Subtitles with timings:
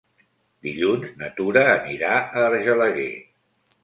[0.67, 3.11] Dilluns na Tura anirà a Argelaguer.